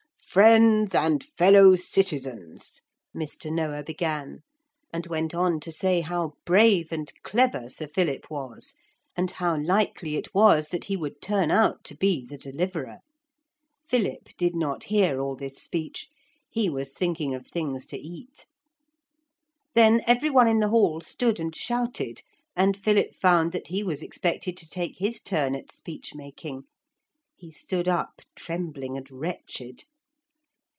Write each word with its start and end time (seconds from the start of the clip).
'Friends 0.33 0.95
and 0.95 1.21
fellow 1.25 1.75
citizens,' 1.75 2.81
Mr. 3.13 3.51
Noah 3.53 3.83
began, 3.83 4.39
and 4.93 5.05
went 5.07 5.35
on 5.35 5.59
to 5.59 5.73
say 5.73 5.99
how 5.99 6.35
brave 6.45 6.93
and 6.93 7.11
clever 7.21 7.67
Sir 7.67 7.85
Philip 7.85 8.29
was, 8.31 8.73
and 9.17 9.29
how 9.29 9.59
likely 9.61 10.15
it 10.15 10.33
was 10.33 10.69
that 10.69 10.85
he 10.85 10.95
would 10.95 11.21
turn 11.21 11.51
out 11.51 11.83
to 11.83 11.97
be 11.97 12.25
the 12.25 12.37
Deliverer. 12.37 12.99
Philip 13.89 14.29
did 14.37 14.55
not 14.55 14.85
hear 14.85 15.19
all 15.19 15.35
this 15.35 15.57
speech. 15.57 16.07
He 16.49 16.69
was 16.69 16.93
thinking 16.93 17.35
of 17.35 17.45
things 17.47 17.85
to 17.87 17.97
eat. 17.97 18.45
Then 19.75 20.01
every 20.07 20.29
one 20.29 20.47
in 20.47 20.61
the 20.61 20.69
hall 20.69 21.01
stood 21.01 21.41
and 21.41 21.53
shouted, 21.53 22.21
and 22.55 22.77
Philip 22.77 23.15
found 23.15 23.51
that 23.51 23.67
he 23.67 23.83
was 23.83 24.01
expected 24.01 24.55
to 24.55 24.69
take 24.69 24.97
his 24.99 25.19
turn 25.19 25.55
at 25.55 25.73
speech 25.73 26.15
making. 26.15 26.63
He 27.35 27.51
stood 27.51 27.89
up 27.89 28.21
trembling 28.37 28.95
and 28.95 29.11
wretched. 29.11 29.83